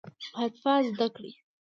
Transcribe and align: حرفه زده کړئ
حرفه 0.37 0.73
زده 0.89 1.07
کړئ 1.15 1.31